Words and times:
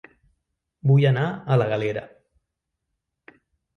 Vull 0.91 1.05
anar 1.11 1.27
a 1.31 1.59
La 1.63 1.69
Galera 1.75 2.05